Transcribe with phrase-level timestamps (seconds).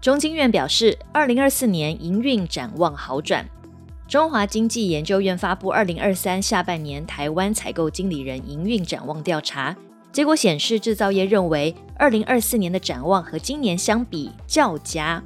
[0.00, 3.44] 中经院表示，二零二四年营运展望好转。
[4.06, 9.76] 中华经济研究院发布二零二三下半年台湾采购经理人营运展望调查，
[10.12, 15.20] 结果显示，制造业认为二零二四年的展望和今年相比较佳，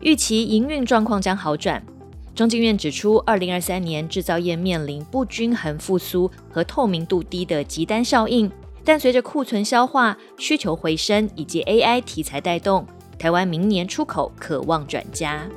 [0.00, 1.84] 预期营运状况将好转。
[2.32, 8.50] 中经院指出，二零二三年制造业面临不均衡复苏和透明度低的急单效应。
[8.84, 12.84] 但随着库存消化、需求回升以及 AI 题材带动，
[13.22, 15.48] 台湾明年出口可望转佳。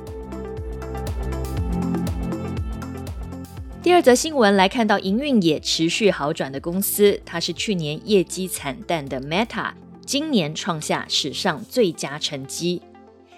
[3.82, 9.72] 第二则新闻来看到营运也持续好转的公司，它是去年业绩惨淡的 Meta，
[10.04, 12.82] 今年创下史上最佳成绩。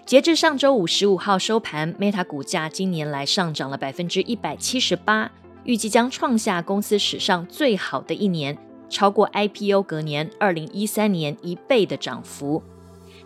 [0.04, 5.32] 截至上周五十五号收盘，Meta 股价今年来上涨了百分之一百七十八，
[5.64, 8.58] 预计将创下公司史上最好的一年。
[8.90, 12.62] 超过 IPO 隔年二零一三年一倍的涨幅，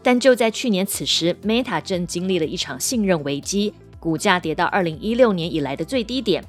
[0.02, 6.44] 但就在去年此时，Meta 正经历了一场信任危机，股价跌到二零一六年以来的最低点。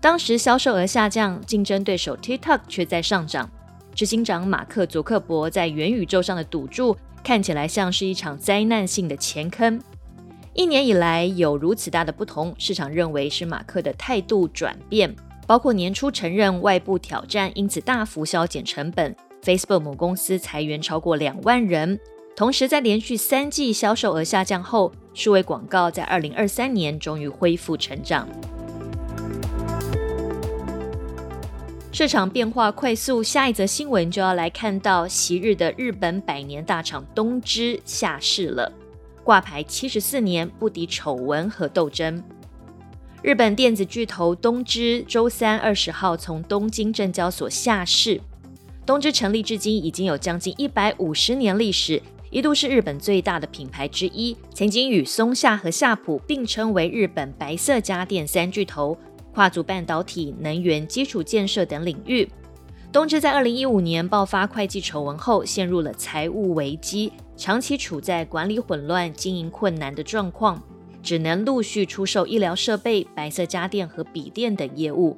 [0.00, 3.50] 当时销售额下降，竞争对手 TikTok 却在上涨。
[3.94, 9.80] 执行长马克·祖克伯在元宇宙上的赌注，看起来像是一场灾难性的前坑。
[10.54, 15.14] 一年以来有如此大的不同，市场认为是马克的态度转变。
[15.46, 19.14] 包括年初承认外部挑战，因此大幅削减成本。
[19.42, 21.98] Facebook 母公司裁员超过两万人，
[22.34, 28.26] 同时在连续三季销售额下降后，数位广告在二零二三年终于恢复成长。
[31.92, 38.72] 市场变化快速，下一则新闻就要来看到昔日的日本百年大厂东芝下市了，
[39.22, 42.22] 挂牌七十四年，不敌丑闻和斗争。
[43.20, 48.18] 日本电子巨头东芝周三二十号从东京证交所下市。
[48.84, 58.96] 东芝成立至今已经有将近一百五十年历史，一度是日本最大的品牌之一，曾经与松下和夏普并称为日本白色家电三巨头，
[59.34, 62.26] 跨足半导体、能源、基础建设等领域。
[62.90, 70.62] 东芝在二零一五年爆发会计丑闻后，陷入了财务危机，长期处在管理混乱、经营困难的状况。
[71.02, 75.14] 只能陆续出售医疗设备、白色家电和笔电等业务。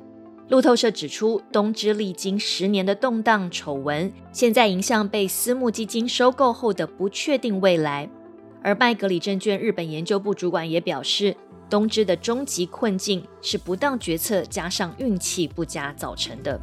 [0.49, 8.09] 路透社指出，东芝历经十年的动荡丑闻，现在迎向被私募基金收购后的不确定未来。
[8.63, 11.35] 而麦格里证券日本研究部主管也表示，
[11.71, 16.61] 东芝的终极困境是不当决策加上运气不佳造成的。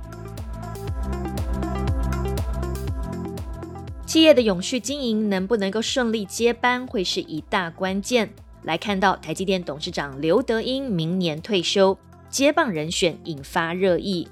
[4.05, 8.29] 企业的永续经营能不能够顺利接班，会是一大关键。
[8.63, 11.97] 来看到台积电董事长刘德英明年退休，
[12.31, 14.27] 接棒人选引发热议。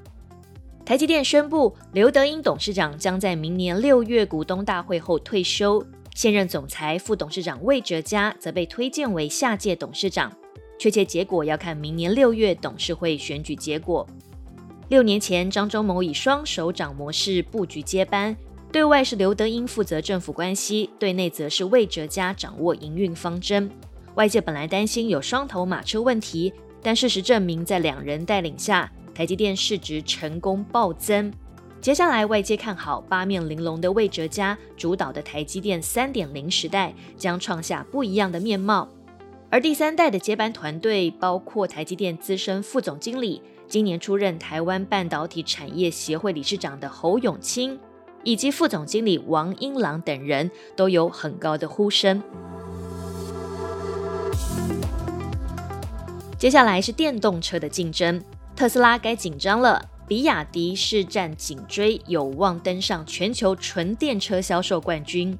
[0.85, 10.31] 台积电宣布，刘德英董事长将在明年六月股东大会后退休，现任总裁、副董事长魏哲嘉则被推荐为下届董事长。
[10.79, 14.07] 确切结果要看明年六月董事会选举结果。
[14.87, 18.35] 六年前，张忠谋以双手掌模式布局接班，
[18.71, 23.69] 对外是刘德英负责政府关系，对内则是魏哲嘉掌握营运方针。
[24.15, 26.51] 外界本来担心有双头马车问题，
[26.81, 31.31] 但事实证明，在两人带领下，台积电市值成功暴增。
[31.81, 38.87] 接下来，外界看好八面玲珑的魏哲家主导的台积电三点零时代将创下不一样的面貌。
[39.49, 47.79] 而第三代的接班团队包括台积电资深副总经理、今年出任台湾半导体产业协会理事长的侯永清，
[48.23, 52.21] 以及副总经理王英郎等人，都有很高的呼声。
[56.39, 58.23] 接下来是电动车的竞争，
[58.55, 59.89] 特斯拉该紧张了。
[60.07, 65.37] 比亚迪是战紧追，有望登上全球纯电车销售冠军。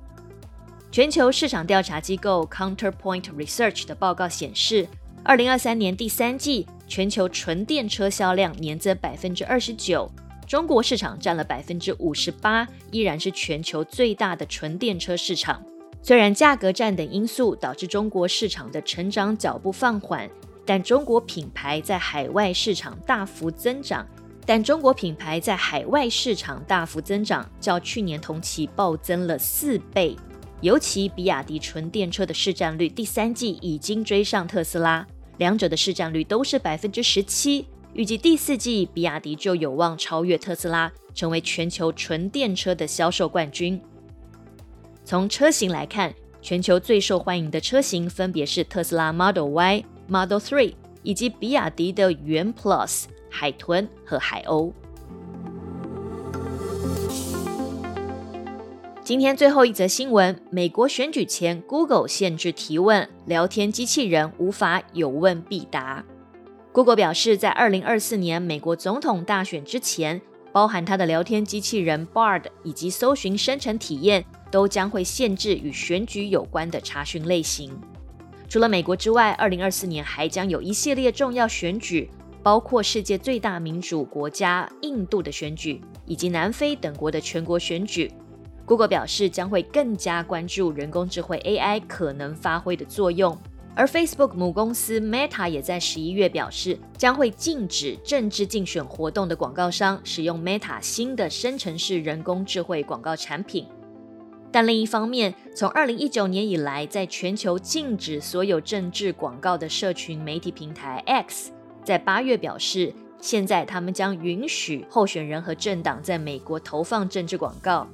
[0.91, 4.85] 全球市场调查机构 Counterpoint Research 的报告显示，
[5.23, 10.11] 二零二三年第三季全球纯电车销量年增百分之二十九，
[10.45, 15.63] 中国市场占了百分之五十八，依然是全球最大的纯电车市场。
[16.03, 20.29] 虽然价格战等因素导致中国市场的成长脚步放缓。
[20.69, 24.07] 但中国品牌在海外市场大幅增长，
[24.45, 30.15] 但中国品牌在海外市场大幅增长，较去年同期暴增了四倍。
[30.61, 35.03] 尤其比亚迪纯电车的市占率，第三季已经追上特斯拉，
[35.39, 37.65] 两者的市占率都是百分之十七。
[37.93, 43.81] 预计第四季比亚迪就有望超越特斯拉，成为全球纯电车的销售冠军。
[45.03, 46.13] 从车型来看，
[46.43, 50.73] 全球最受欢迎的车型分别是特斯拉 Model Y、Model Three
[51.03, 54.73] 以及比亚迪的元 Plus、海豚和海鸥。
[59.03, 66.03] 今天最后一则新闻：美国选举前，Google 限制提问，聊天机器人无法有问必答。
[66.71, 70.21] Google 表示，在2024年美国总统大选之前，
[70.51, 77.71] 包含它的聊天机器人 Bard 以及搜寻生成体验，都将会限制与选举有关的查询类型。
[78.49, 82.09] 除了美国之外，2024年还将有一系列重要选举，
[82.41, 88.11] 包括世界最大民主国家印度的选举，以及南非等国的全国选举。
[88.65, 93.37] Google 表示将会更加关注人工智慧 AI 可能发挥的作用，
[93.75, 103.67] 而 Facebook 母公司 Meta 也在十一月表示，将会禁止政治竞选活动的广告商使用 Meta 新的生成式人工智慧广告产品。
[104.51, 111.51] 但另一方面，从二零一九年以来，在全球禁止所有政治广告的社群媒体平台 X，
[111.83, 117.87] 在八月表示，现在他们将允许候选人和政党在美国投放政治广告。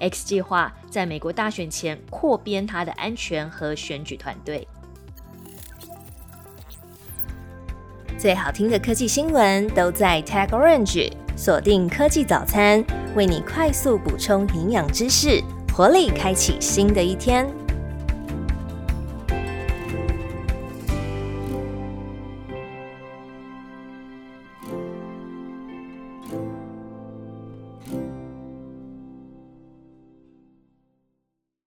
[0.00, 4.66] X 计划在美国大选前扩编它的安全和选举团队。
[8.18, 17.61] 最好听的科技新闻都在 Tag Orange，锁定科技早餐，为你快速补充营养知识，活力开启新的一天。